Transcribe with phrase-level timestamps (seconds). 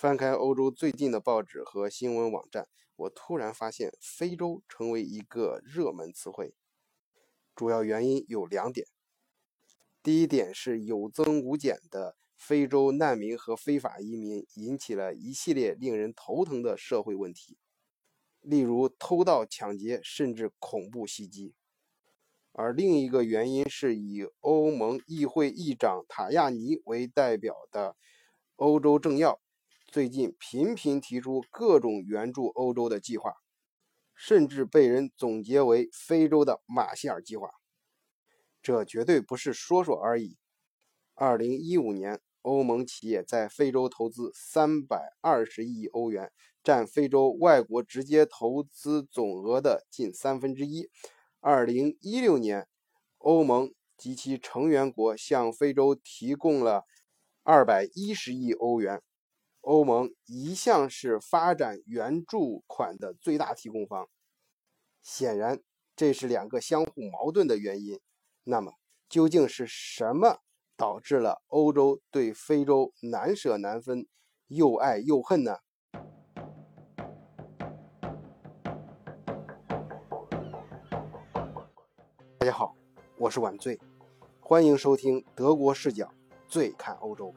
[0.00, 2.66] 翻开欧洲最近的报纸和新闻网站，
[2.96, 6.54] 我突然发现非洲成为一个热门词汇。
[7.54, 8.86] 主要原因有两点。
[10.02, 17.58] 第一点是有增无减的非洲难民和非法移民引起了一系列令人头疼的社会问题，
[18.40, 21.52] 例如偷盗、抢劫，甚至恐怖袭击。
[22.52, 27.96] 而另一个原因是以欧盟议会议长塔亚尼为代表的
[28.56, 29.38] 欧洲政要
[29.92, 33.34] 最近频频提出各种援助欧洲的计划，
[34.14, 37.50] 甚至被人总结为“非洲的马歇尔计划”。
[38.62, 40.38] 这绝对不是说说而已。
[41.14, 46.30] 二零一五年，欧盟企业在非洲投资三百二十亿欧元，
[46.62, 50.88] 占非洲外国直接投资总额的近三分之一。
[51.40, 52.68] 二零一六年，
[53.18, 56.84] 欧盟及其成员国向非洲提供了
[57.42, 59.02] 二百一十亿欧元。
[59.62, 64.08] 欧盟一向是发展援助款的最大提供方，
[65.02, 65.60] 显然
[65.94, 68.00] 这是两个相互矛盾的原因。
[68.44, 68.72] 那么，
[69.08, 70.38] 究竟是什么
[70.78, 74.08] 导致了欧洲对非洲难舍难分、
[74.46, 75.58] 又爱又恨呢？
[82.38, 82.74] 大家好，
[83.18, 83.78] 我是晚醉，
[84.40, 86.10] 欢迎收听德国视角，
[86.48, 87.34] 醉看欧洲。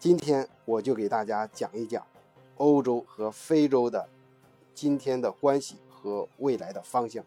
[0.00, 2.06] 今天我就给大家讲一讲
[2.54, 4.08] 欧洲和非洲的
[4.72, 7.26] 今天的关系和未来的方向。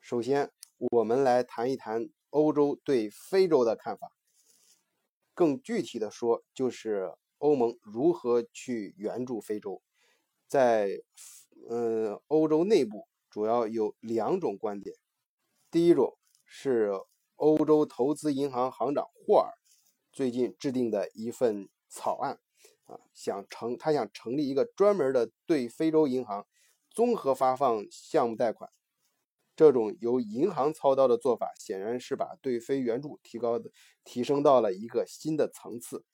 [0.00, 0.48] 首先，
[0.92, 4.12] 我们来谈一谈欧洲对非洲的看法。
[5.34, 9.82] 更具体的说，就是欧盟如何去援助非洲。
[10.46, 11.02] 在
[11.68, 14.96] 嗯，欧洲内部主要有两种观点。
[15.70, 16.92] 第一种是
[17.36, 19.52] 欧洲投资银行行长霍尔
[20.12, 22.40] 最近制定的一份草案
[22.84, 26.46] 啊，想成他想成立一个专门的对非洲银行
[26.90, 28.70] 综合发放项目贷款。
[29.54, 33.70] 这种由银行操刀的做法，显然是把对非援助提高的
[34.04, 36.04] 提升到了一个新的层次。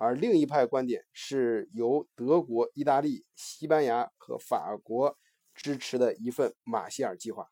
[0.00, 5.18] 而另一派观点是由德国、意大利、西班牙和法国
[5.54, 7.48] 支持的一份马歇尔计划。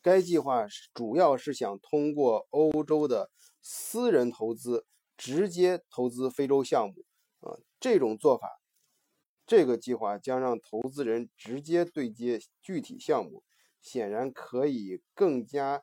[0.00, 4.86] 该计划主要是想通过欧洲的私人投资
[5.18, 7.04] 直接投资非洲项目。
[7.46, 8.48] 啊，这种做法，
[9.46, 13.44] 这个计划将让投资人直接对接具体项目。
[13.82, 15.82] 显然可以更加，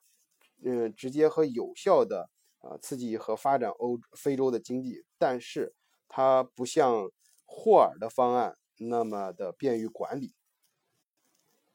[0.66, 5.74] 嗯，直接和有效的啊刺激和发展欧非洲的经济，但是
[6.08, 7.12] 它不像
[7.46, 10.34] 霍尔的方案那么的便于管理。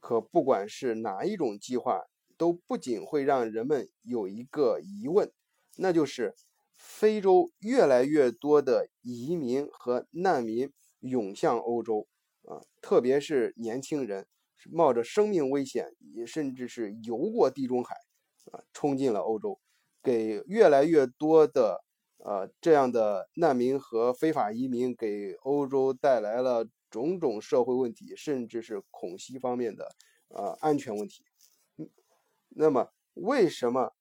[0.01, 2.07] 可不管是哪一种计划，
[2.37, 5.33] 都不仅会让人们有一个疑问，
[5.77, 6.35] 那就是
[6.77, 12.07] 非洲越来越多的移民和难民涌向欧洲，
[12.45, 14.27] 啊，特别是年轻人。
[14.71, 15.93] 冒着生命危险，
[16.25, 17.97] 甚至是游过地中海，
[18.53, 19.59] 啊，冲进了欧洲，
[20.03, 21.83] 给越来越多的
[22.19, 29.89] 呃这样的难民和非法移民给欧洲带来了种种社会问题，甚至是恐袭方面的
[30.29, 31.25] 呃安全问题。
[32.51, 33.93] 那么，为什么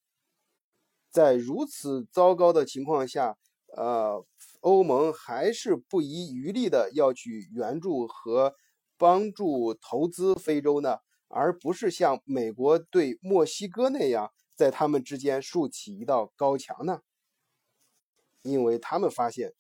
[1.10, 3.38] 在如此糟糕的情况下，
[3.78, 4.26] 呃，
[4.60, 8.56] 欧盟还是不遗余力的要去援助和？
[8.98, 17.02] 帮助投资非洲呢，而不是像美国对墨西哥那样，在他们之间竖起一道高墙呢？
[18.44, 19.56] 因为他们发现，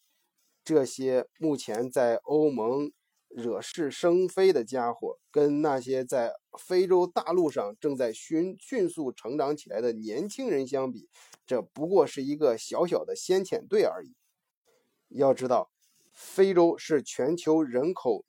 [0.63, 2.91] 这些目前在欧盟
[3.27, 11.09] 惹是生非的家伙，跟那些在非洲大陆上正在迅迅速成长起来的年轻人相比，
[11.47, 14.13] 这不过是一个小小的先遣队而已。
[15.07, 15.71] 要知道，
[16.13, 18.23] 非洲是全球人口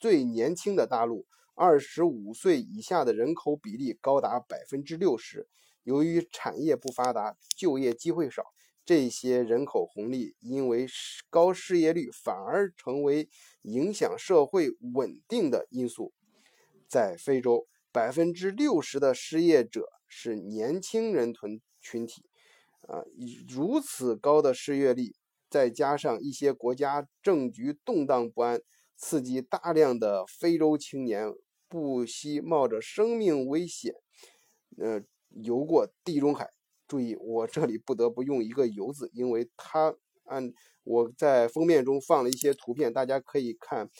[0.00, 5.46] 最年轻的大陆，二十五岁以下的人口比例高达百分之六十。
[5.86, 8.42] 由于产业不发达，就业机会少，
[8.84, 10.84] 这些人口红利因为
[11.30, 13.28] 高失业率，反而成为
[13.62, 16.12] 影响社会稳定的因素。
[16.88, 22.24] 在非洲，百分之六十的失业者是年轻人群群体。
[22.88, 23.04] 啊，
[23.48, 25.14] 如此高的失业率，
[25.48, 28.60] 再加上一些国家政局动荡不安。
[28.98, 31.30] 刺激大量的非洲青年
[31.68, 33.94] 不惜冒着生命危险，
[34.78, 35.02] 呃，
[35.42, 36.50] 游过地中海。
[36.88, 39.94] 注意，我这里不得不用一个“游”字，因为它
[40.26, 40.52] 按
[40.84, 43.90] 我在封面中放了一些图片，大家可以看。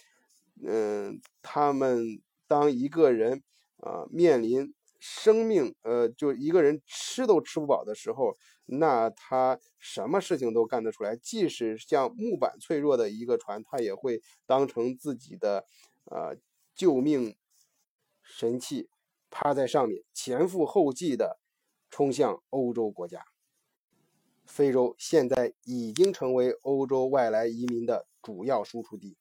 [0.64, 3.42] 嗯，他们当一个人
[3.78, 8.36] 啊面临生命呃就一个人吃都吃不饱的时候，
[8.66, 11.16] 那他什么事情都干得出来。
[11.16, 15.66] 即使像木板脆弱的一个船，他也会当成自己的
[16.04, 16.36] 呃
[16.74, 17.36] 救命
[18.22, 18.88] 神器，
[19.30, 21.38] 趴在上面前赴后继的
[21.90, 23.24] 冲向欧洲国家。
[24.44, 29.16] 非洲现在已经成为欧洲外来移民的主要输出地，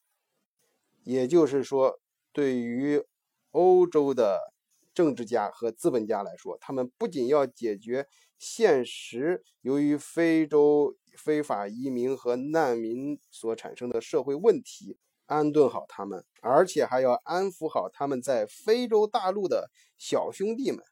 [1.04, 2.00] 也就是说，
[2.31, 3.04] 对于
[3.50, 4.54] 欧洲的
[4.94, 8.07] 政治家和资本家来说，他们不仅要解决
[8.38, 20.83] 现实由于非洲非法移民和难民所产生的社会问题，安顿好他们，而且还要安抚好他们在非洲大陆的小兄弟们。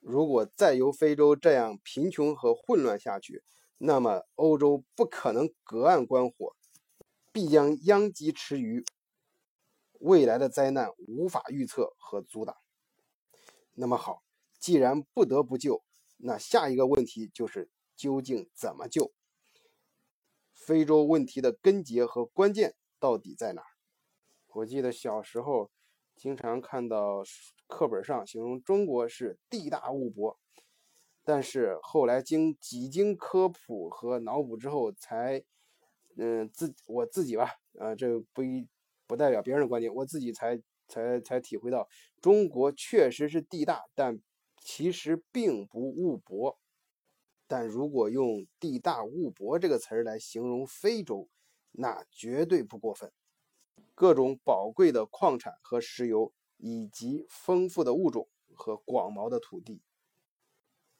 [0.00, 3.42] 如果再由非洲这样贫穷和混乱下去，
[3.78, 6.54] 那么欧洲不可能隔岸观火，
[7.32, 8.84] 必将殃及池鱼。
[9.98, 12.56] 未来的灾难无法预测和阻挡。
[13.72, 14.22] 那么好，
[14.58, 15.82] 既然不得不救，
[16.18, 19.12] 那下一个问题就是究竟怎么救？
[20.54, 23.68] 非洲问题的根结和关键到底在哪儿？
[24.48, 25.70] 我记得小时候。
[26.18, 27.22] 经常看到
[27.66, 30.38] 课本上形容中国是地大物博，
[31.22, 35.44] 但是后来经几经科普和脑补之后，才，
[36.16, 38.66] 嗯，自我自己吧，呃，这不一
[39.06, 40.58] 不代表别人的观点，我自己才
[40.88, 41.86] 才才体会到，
[42.22, 44.18] 中国确实是地大，但
[44.58, 46.58] 其实并不物博。
[47.46, 51.28] 但如果用“地大物博”这个词儿来形容非洲，
[51.78, 53.12] 那绝对不过分。
[53.94, 59.80] 各种宝贵的矿产和石油，以及丰富的物种和广袤的土地，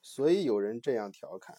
[0.00, 1.58] 所以有人这样调侃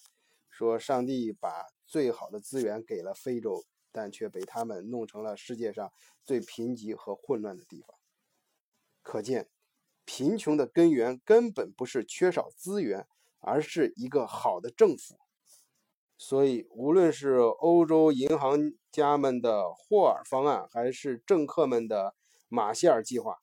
[0.49, 5.91] 说：“上帝把最好的资源给了非洲，但却被他们弄成了世界上
[6.23, 7.97] 最贫瘠和混乱的地方。”
[9.03, 9.49] 可见，
[10.05, 13.07] 贫穷的根源根本不是缺少资源，
[13.39, 15.19] 而是一个好的政府。
[16.17, 22.15] 所以，无论是欧洲银行家们的霍尔方案，还是政客们的
[22.49, 23.37] 马歇尔计划，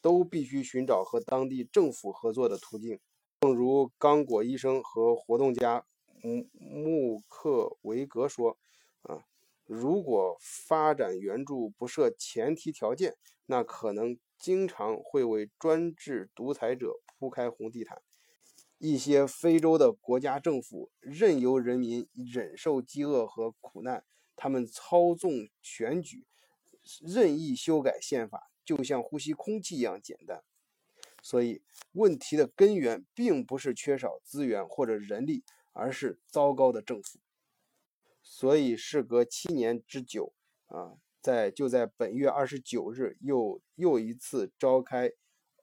[0.00, 3.00] 都必须寻找和当地政府合作的途径。
[3.40, 5.84] 正如刚果医生和活动家
[6.22, 8.56] 穆穆克维格说
[9.02, 9.24] ：“啊，
[9.64, 13.16] 如果发展援助不设前提条件，
[13.46, 18.00] 那可能经常会为专制独裁者铺开红地毯。”
[18.78, 24.04] 一些非洲的国家政府任由人民忍受饥饿和苦难，
[24.36, 26.26] 他们操纵选举，
[27.00, 30.42] 任意修改宪法，就像呼吸空气一样简单。
[31.22, 31.62] 所以，
[31.92, 35.42] 问题的根源并不是缺少资源或者人力，
[35.72, 37.18] 而是糟糕的政府。
[38.22, 40.34] 所以，事隔七年之久，
[40.66, 45.12] 啊，在就在本月二十九日，又又一次召开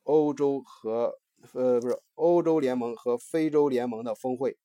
[0.01, 1.19] 欧洲和。
[1.51, 4.57] 呃，不是欧洲联盟和非洲联盟的峰会，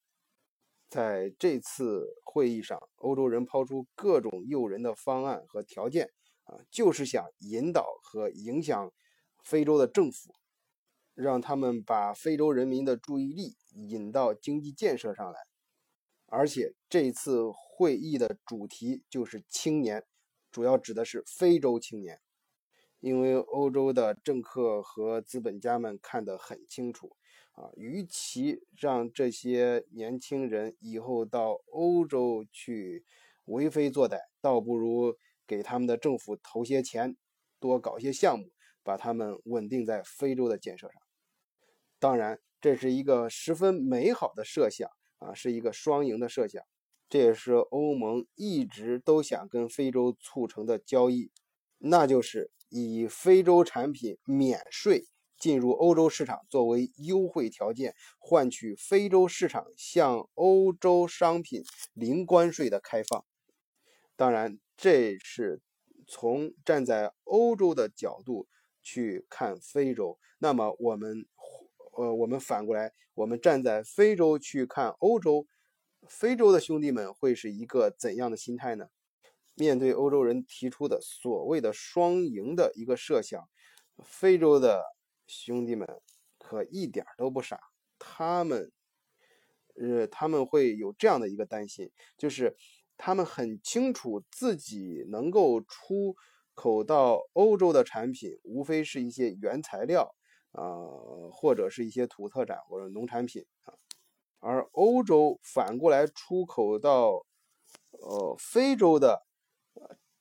[0.88, 6.10] 在这次会议上，欧洲人抛出各种诱人的方案和条件，
[6.44, 8.92] 啊，就是想引导和影响
[9.44, 10.32] 非洲的政府，
[11.14, 15.40] 让他们把非洲人民的注意力引到经济建设上来。
[16.26, 20.04] 而且这次会议的主题就是青年，
[20.50, 22.20] 主要指的是非洲青年。
[23.00, 27.16] 因为欧洲的政客和资本家们看得很清楚，
[27.52, 33.04] 啊，与其让这些年轻人以后到欧洲去
[33.44, 35.14] 为非作歹，倒不如
[35.46, 37.16] 给他们的政府投些钱，
[37.60, 38.50] 多搞些项目，
[38.82, 41.00] 把他们稳定在非洲的建设上。
[42.00, 46.62] 当然，这是一个十分美好的设想，啊，是一个双赢的设想。
[47.08, 51.30] 这也是欧盟一直都想跟非洲促成的交易，
[51.78, 52.50] 那就是。
[52.68, 55.06] 以非洲产品免税
[55.38, 61.62] 进入欧洲市场作为优惠条件，换取非洲市场向欧洲商品
[61.94, 63.24] 零关税的开放。
[64.16, 65.60] 当然，这是
[66.08, 68.48] 从站在欧洲的角度
[68.82, 70.18] 去看非洲。
[70.40, 71.24] 那么，我们，
[71.96, 75.46] 呃，我们反过来，我们站在非洲去看欧洲，
[76.08, 78.88] 非洲的兄弟们会是一个怎样的心态呢？
[79.58, 83.48] 面对欧洲人提出的所谓的双赢的一个设想，
[84.04, 84.84] 非洲的
[85.26, 86.00] 兄弟们
[86.38, 87.58] 可一点都不傻，
[87.98, 88.70] 他们，
[89.74, 92.56] 呃，他们会有这样的一个担心，就是
[92.96, 96.14] 他们很清楚自己能够出
[96.54, 100.14] 口到欧洲的产品，无非是一些原材料
[100.52, 100.62] 啊，
[101.32, 103.74] 或者是一些土特产或者农产品啊，
[104.38, 107.26] 而欧洲反过来出口到，
[107.90, 109.26] 呃，非洲的。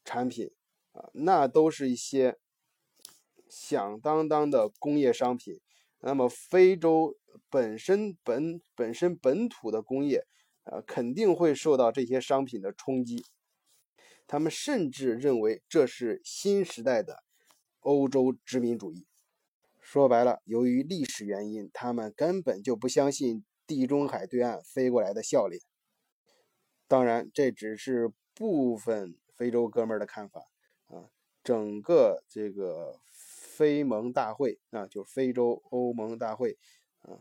[0.03, 0.51] 产品
[0.93, 2.37] 啊，那都是一些
[3.49, 5.59] 响当当的工业商品，
[5.99, 7.17] 那么非洲
[7.49, 10.25] 本身本本身本土的工业，
[10.63, 13.25] 呃，肯定会受到这些商品的冲击。
[14.25, 17.23] 他们甚至认为这是新时代的
[17.79, 19.07] 欧洲殖民主义。
[19.79, 25.61] 说白了，由于历史原因，他们根本就不相信地中海对岸飞过来的笑脸。
[26.89, 30.41] 当然，这只是部分非洲哥们儿的看法
[30.87, 31.09] 啊。
[31.43, 36.57] 整个这个非盟大会啊，就非洲欧盟大会
[36.99, 37.19] 啊，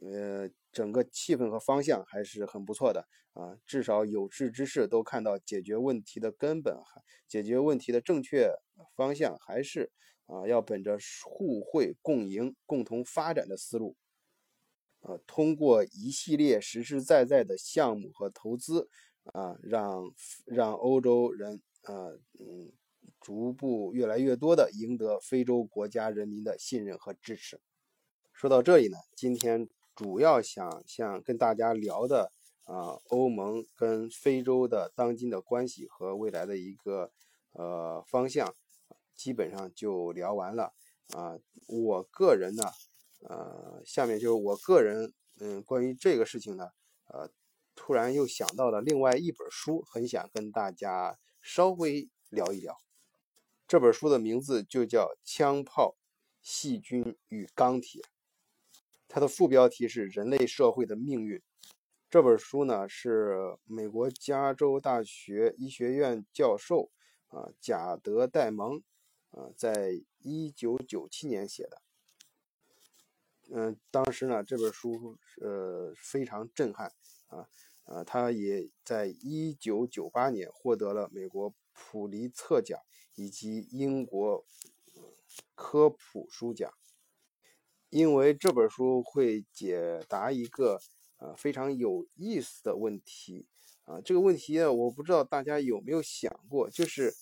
[0.00, 0.50] 呃。
[0.72, 6.74] 整个气氛和方向还是很不错的啊，至少有志之士都看到解决问题的根本，
[7.28, 8.50] 解决问题的正确
[8.96, 9.92] 方向还是
[10.24, 13.98] 啊，要本着互惠共赢、共同发展的思路，
[15.00, 18.88] 啊，通过一系列实实在在的项目和投资
[19.24, 20.12] 啊，让
[20.46, 22.72] 让欧洲人啊，嗯，
[23.20, 27.60] 逐步越来越多的赢得非洲国家人民的信任和支持。
[28.32, 29.68] 说到这里呢，今天。
[29.94, 32.32] 主要想想跟大家聊的
[32.64, 37.12] 啊，欧盟跟非洲的当今的关系和未来的一个
[37.52, 38.54] 呃方向，
[39.14, 40.72] 基本上就聊完了
[41.08, 41.36] 啊。
[41.68, 42.64] 我个人呢，
[43.28, 46.70] 呃，下面就是我个人嗯，关于这个事情呢，
[47.08, 47.30] 呃，
[47.74, 52.76] 突然又想到了另外一本书，很想跟大家稍微聊一聊。
[53.66, 55.96] 这本书的名字就叫《枪炮、
[56.42, 58.02] 细菌与钢铁》。
[59.08, 61.38] 它的副标题是《人类社会的命运》。
[62.10, 66.90] 这本书呢是美国加州大学医学院教授
[67.28, 68.82] 啊贾德戴蒙
[69.30, 71.82] 啊在一九九七年写的。
[73.50, 76.92] 嗯，当时呢这本书呃非常震撼
[77.32, 77.48] 啊
[77.84, 82.78] 啊，他也在一九九八年获得了美国普利策奖
[83.14, 84.44] 以及英国
[85.54, 86.72] 科普书奖。
[87.88, 90.80] 因为这本书会解答一个
[91.18, 93.46] 呃非常有意思的问题
[93.84, 97.12] 啊，这个问题呢，我不知道大家有没有想过，就是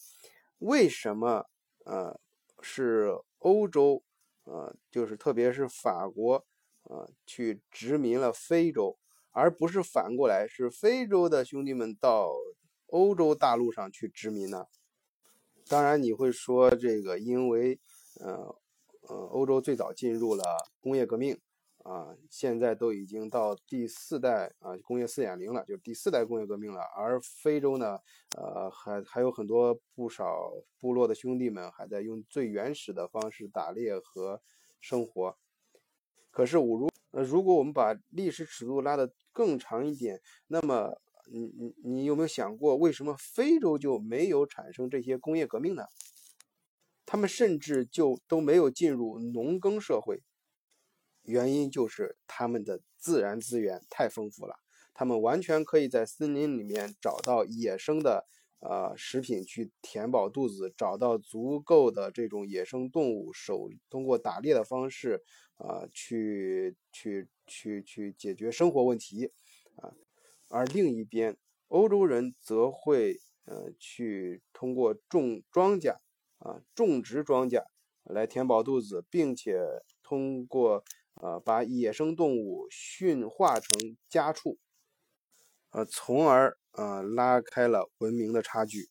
[0.58, 1.46] 为什么
[1.84, 2.20] 呃
[2.60, 4.04] 是欧洲
[4.44, 6.46] 呃就是特别是法国
[6.84, 8.96] 呃去殖民了非洲，
[9.30, 12.32] 而不是反过来是非洲的兄弟们到
[12.86, 14.66] 欧洲大陆上去殖民呢？
[15.68, 17.78] 当然你会说这个，因为
[18.20, 18.56] 呃。
[19.08, 20.44] 呃，欧洲最早进入了
[20.78, 21.36] 工业革命，
[21.78, 26.80] 啊，现在都已经到第四代啊，工业四点零了，就是第四代工业革命了。
[26.94, 27.98] 而非洲呢，
[28.36, 34.40] 呃，还还有很多不少部落的兄弟们还在用最原始的方式打猎和
[34.80, 35.36] 生活。
[36.30, 45.84] 可是，我如呃，如果我们把历史尺度拉得更长一点，那么，你你你有没有想过，为什么非洲就没有产生这些工业革命呢？
[47.06, 50.22] 他们甚至就都没有进入农耕社会，
[51.22, 54.56] 原因就是他们的自然资源太丰富了，
[54.94, 58.26] 他们完全可以在森林里面找到野生的
[58.60, 65.22] 呃食品去填饱肚子，找到足够的这种野生动物，手通过打猎的方式
[65.56, 69.32] 啊去去去去解决生活问题
[69.76, 69.92] 啊，
[70.48, 71.36] 而另一边
[71.68, 75.96] 欧洲人则会呃去通过种庄稼。
[76.42, 77.62] 啊，种植庄稼
[78.02, 79.60] 来填饱肚子，并且
[80.02, 80.82] 通过
[81.20, 84.58] 呃把野生动物驯化成家畜，
[85.68, 88.88] 呃，从而呃拉开了文明的差距。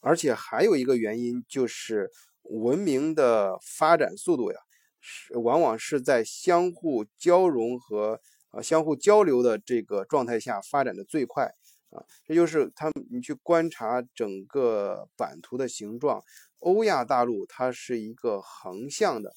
[0.00, 2.10] 而且还有一个原因就是
[2.42, 4.58] 文明的发展速度呀，
[5.00, 11.54] 是往往是在相互交融和呃相互交流的这个状态下发展的最快。
[11.90, 16.22] 啊，这就是他们，你去观察整个版图的形状，
[16.60, 19.32] 欧亚大陆它是一个横向的，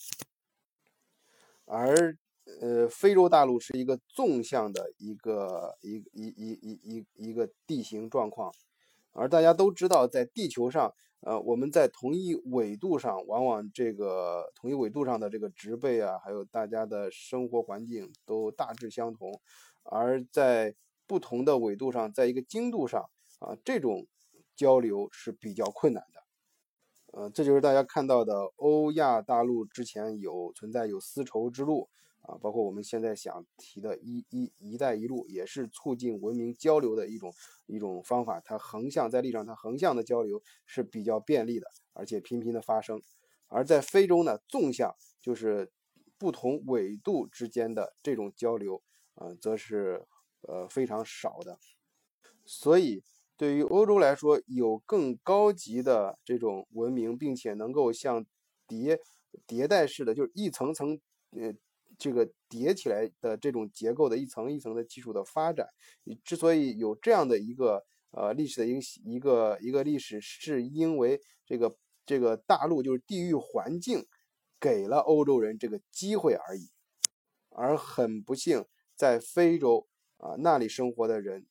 [1.65, 2.15] 而
[2.62, 8.53] 呃非洲大陆是一个纵向的一个一一一一一一个地形状况，
[9.13, 19.39] 而大家都知道，在地球上，呃我们在同一纬度上，往往这个同一纬度上的这个植被啊，还有大家的生活环境都大致相同，
[19.84, 20.75] 而在
[21.08, 24.08] 不同的纬度上，在一个经度上啊，这种
[24.55, 26.24] 交流是比较困难的。
[27.13, 31.88] 呃，这就是大家看到的欧亚大陆之前有存在有丝绸之路
[32.23, 37.33] 啊，包括我们现在想提的一一一带一路，也是促进文明交流的一种
[37.67, 38.41] 一种方法。
[38.41, 43.01] 它横向在历史上，它横向的交流是比较便利的，而且频频的发生。
[43.47, 45.71] 而在非洲呢，纵向就是
[46.17, 48.81] 不同纬度之间的这种交流
[49.15, 50.05] 啊，则是。
[50.45, 51.57] 呃，非常少的，
[52.43, 53.01] 所以
[53.37, 58.25] 对于欧洲来说，有更高级的这种文明，并且能够像
[58.67, 58.99] 叠
[59.47, 60.99] 迭代式的，就是一层层
[61.31, 61.53] 呃
[61.97, 65.67] 这个叠起来的这种结构的一层一层的技术的发展。
[66.23, 74.05] 之所以有这样的一个呃历史的一个一个一个历史，是因为这个这个大陆就是地域环境
[74.59, 76.69] 给了欧洲人这个机会而已，
[77.50, 81.45] 而很不幸，在非洲啊那里生活的人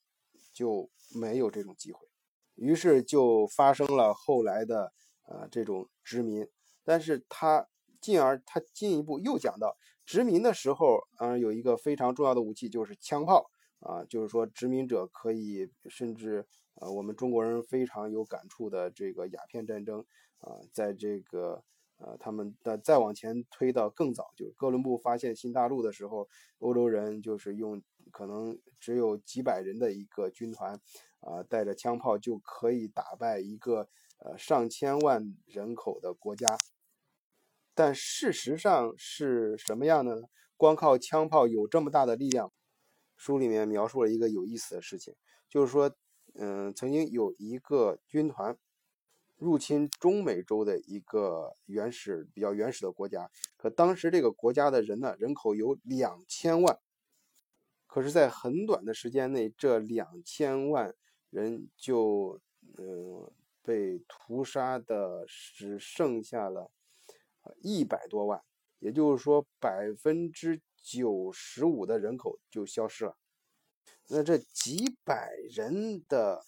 [0.52, 2.06] 就没有这种机会。
[2.54, 4.92] 于是就发生了后来的
[5.26, 6.46] 呃这种殖民，
[6.84, 7.66] 但是他
[8.00, 20.04] 进而他进一步又讲到殖民的时候，嗯，有一个非常重要的武器就是枪炮啊，就是说殖民者可以甚至呃我们中国人非常有感触的这个鸦片战争
[20.38, 21.62] 啊，在这个
[21.98, 26.28] 呃他们的再往前推到更早，就哥伦布发现新大陆的时候，
[26.58, 30.80] 欧洲人就是用可能只有几百人的一个军团。
[31.24, 36.58] 啊，带着枪炮就可以打败一个呃上千万人口的国家，
[37.74, 40.28] 但事实上是什么样的呢？
[40.56, 42.52] 光靠枪炮有这么大的力量？
[43.16, 45.14] 书里面描述了一个有意思的事情，
[45.48, 45.94] 就是说，
[46.34, 48.56] 嗯，曾经有一个军团
[49.36, 56.78] 入侵中美洲的一个原始、比较原始的国家，可当时这个国家的人呢，人口有两千万，
[57.86, 60.94] 可是，在很短的时间内，这两千万。
[61.30, 62.38] 人就
[62.76, 66.70] 嗯被屠杀的只剩下了
[67.60, 68.42] 一百多万，
[68.78, 73.16] 也就是说百分之九十五的人口就消失了。
[74.08, 76.44] 那这几百人的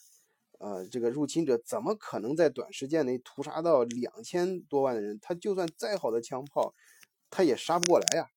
[0.58, 5.18] 呃这个入侵者怎么可能在短时间内屠杀到两千多万的人？
[5.20, 6.74] 他就算再好的枪炮，
[7.30, 8.30] 他也杀不过来呀！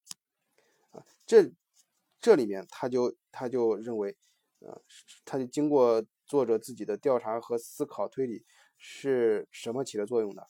[0.91, 1.51] 啊，这
[2.19, 4.15] 这里面他就他就认为，
[4.59, 4.81] 呃，
[5.25, 6.05] 他就经过。
[6.27, 8.43] 作者自己的调查和思考推理
[8.77, 10.49] 是什么起了作用的？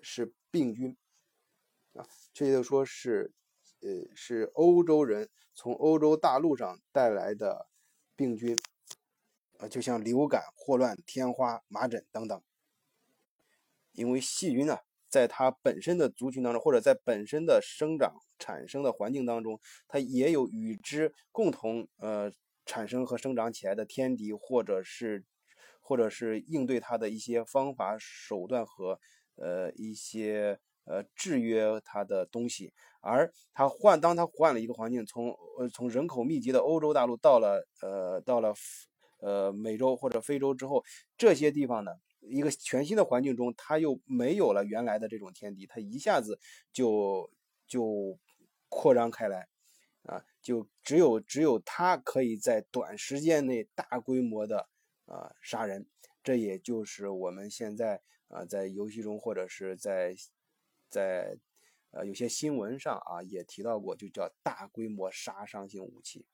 [0.00, 0.96] 是病菌
[1.98, 3.32] 啊，这就说是，
[3.80, 7.66] 呃，是欧洲人从欧洲大陆上带来的
[8.14, 8.56] 病菌
[9.58, 12.40] 啊，就像流感、霍乱、天花、麻疹等等。
[13.92, 22.32] 因为细菌呢，在它本身的族群当中，或者在本身的生长产生的环境当中，它也有与之共同呃。
[22.70, 25.24] 产生和生长起来的天敌，或者是，
[25.80, 29.00] 或者是应对它的一些方法手段和
[29.36, 38.54] 呃一些呃制约它的东西，而它换当它换了一个环境，从呃从人口密集的欧洲大陆到了呃到了
[39.20, 40.82] 呃美洲或者非洲之后，
[41.16, 46.40] 这些地方呢一个全新的环境中，它又没有了原来的这种天敌，它一下子
[46.72, 47.30] 就
[47.66, 48.18] 就
[48.68, 49.46] 扩张开来。
[50.04, 54.66] 啊，就只有只有他可以在短时间内大规模的
[55.04, 55.86] 啊杀人，
[56.22, 60.14] 这也就是我们现在啊在游戏中或者是在
[60.90, 61.38] 在
[61.90, 66.26] 呃有些新闻上啊也提到过，就叫大规模杀伤性武器。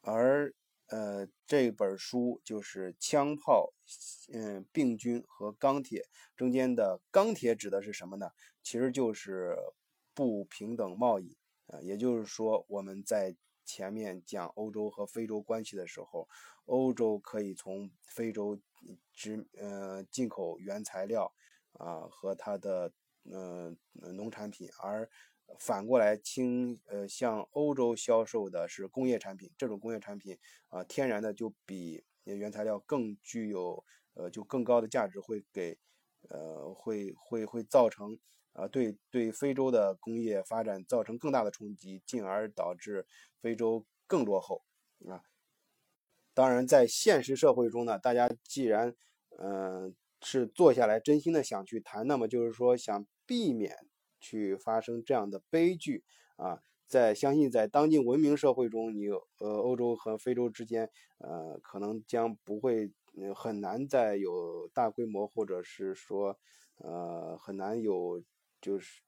[0.00, 0.54] 而
[0.86, 3.72] 呃这本书就是枪炮、
[4.32, 8.30] 嗯病菌和钢铁中间的钢铁指的是什么呢？
[8.62, 9.56] 其实就是
[10.14, 11.36] 不平等贸易
[11.66, 11.80] 啊。
[11.80, 16.28] 也就是说，我们在前面讲欧洲和非洲关系的时候，
[16.66, 18.60] 欧洲可以从非洲
[19.12, 21.32] 直呃进口原材料
[21.74, 22.92] 啊和它的
[23.30, 23.74] 呃
[24.14, 25.08] 农产品，而
[25.58, 29.50] 反过来倾呃向欧洲销售的是工业产品。
[29.56, 35.78] 这种工业产品啊，天然的就比原材料更具有呃就更高的价值，会给
[36.28, 38.18] 呃会会会造成。
[38.54, 43.06] 啊，对对，非洲的工业发展造成更大的冲击，进而导致
[43.40, 44.62] 非洲更落后
[45.08, 45.24] 啊。
[46.34, 48.94] 当然，在现实社会中呢，大家既然
[49.38, 53.76] 嗯是坐下来真心的想去谈，那么就是说想避免
[54.20, 56.04] 去发生这样的悲剧
[56.36, 56.60] 啊。
[56.86, 62.92] 在相信在当今文明社会中，你呃欧洲和非洲之间呃可能将不会
[63.34, 66.38] 很难再有大规模或者是说
[66.76, 68.22] 呃很难有。
[68.62, 69.02] 就是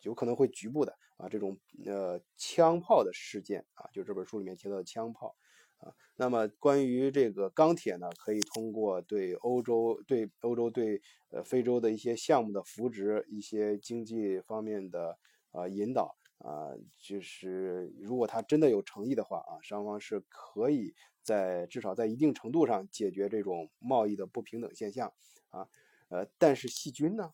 [0.00, 5.36] 有可能会局部的啊，这种呃枪炮的事件啊，就这本书里面提到的枪炮
[5.78, 5.92] 啊。
[6.16, 15.18] 那么关于这个钢铁呢，可以通过对欧洲、对欧洲、对呃非洲的一些项目的扶植，一些经济方面的
[15.52, 25.12] 啊引导啊，就是如果他真的有诚意的话啊，双方是可以在至少在一定程度上解决这种贸易的不平等现象
[25.50, 25.68] 啊。
[26.08, 27.32] 呃，但是细菌呢？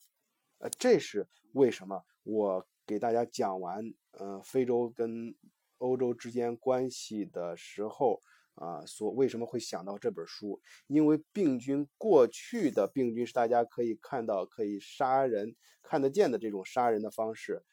[0.59, 2.05] 呃，这是为什么？
[2.23, 5.35] 我给大家讲完，呃，非洲跟
[5.79, 8.23] 欧洲之间关系的时候，
[8.55, 10.61] 啊，所为什么会想到这本书？
[10.87, 17.65] 因为病菌过去的病菌是大家可以看到可以杀人看得见的这种杀人的方式，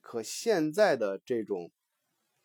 [0.00, 1.72] 可现在的这种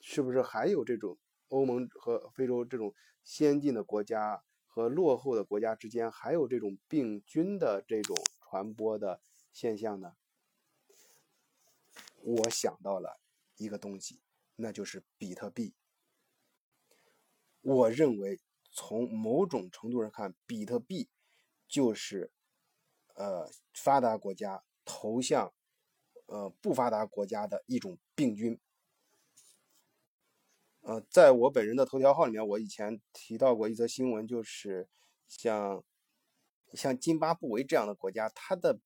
[0.01, 1.17] 是不是还有这种
[1.49, 10.13] 欧盟和非洲这种先进的国家和落后的国家之间还有这种病菌的这种传播的现象呢？
[12.21, 13.19] 我想到了
[13.57, 14.19] 一个东西，
[14.55, 15.75] 那就是比特币。
[17.63, 18.39] 我认为，
[18.71, 21.09] 从某种程度上看，比特币
[21.67, 22.31] 就是
[23.15, 25.53] 呃发达国家投向
[26.25, 28.59] 呃不发达国家的一种病菌。
[30.81, 34.89] 呃，在我本人的头条号里面，我以前提到过一则新闻，就是
[35.29, 35.81] 像
[36.73, 38.77] 像津巴布韦这样的国家，它的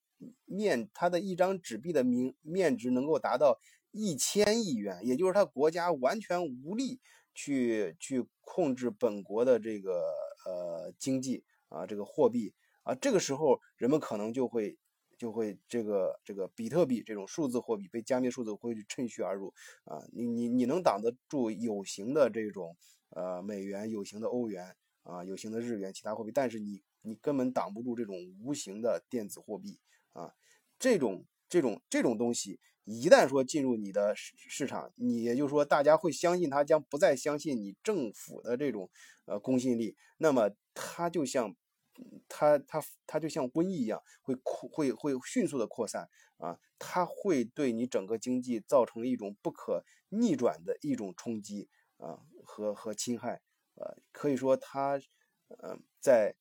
[0.45, 3.59] 面它的一张纸币的面面值能够达到
[3.89, 7.01] 一千亿元，也就是它国家完全无力。
[7.37, 10.01] 去去控制本国的这个
[10.43, 14.75] 呃经济啊，这个货币啊，这个时候人们可能就会
[15.19, 22.75] 就会这个这个比特币这种数字货币被加密数字货币趁虚而入啊，你你你能挡得住有形的这种
[23.11, 29.79] 呃美元、有形的欧元啊、有形的日元、其他货币，但是你你根本挡不住这种无形的电子货币
[30.13, 30.33] 啊，
[30.79, 32.59] 这种这种这种东西。
[32.89, 38.89] 一旦说进入你的市市场，你也就是说大家会相信它，将不再相信你政府的这种
[39.25, 39.97] 呃公信力。
[40.19, 41.53] 那么它就像
[42.29, 53.41] 它它它就像瘟疫一样，会扩会会迅速的扩散啊，它会对你整个经济造成一种不可逆转的一种冲击啊和和侵害。
[53.75, 54.97] 呃，可以说它
[55.49, 56.33] 呃在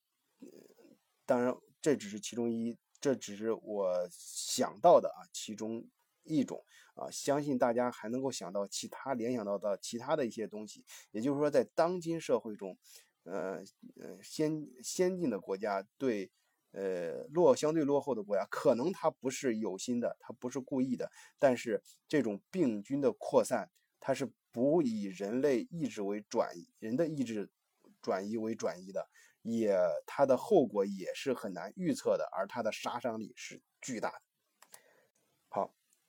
[1.25, 5.85] 当然这只是其中一，这只是我想到的啊其中。
[6.27, 10.85] 一种啊，相信大家还能够想到其他联想到的其他的一些东西。
[11.11, 12.77] 也就是说，在当今社会中，
[13.25, 13.63] 呃
[14.01, 16.31] 呃，先先进的国家对
[16.73, 27.51] 呃落相对落后的国家，可能它不是有心的，它不是故意的，但是这种病菌的扩散，它是不以人类意志为转移，人的意志
[28.01, 29.09] 转移为转移的，
[29.43, 34.26] 也它的后果也是很难预测的，而它的杀伤力是巨大的。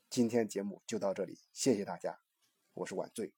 [0.09, 2.21] 今天节目就到这里，谢谢大家，
[2.73, 3.33] 我是晚醉，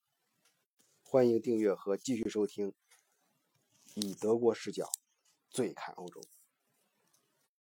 [1.01, 2.73] 欢迎订阅和继续收听，
[3.95, 4.91] 以德国视角，
[5.49, 6.21] 醉看欧洲。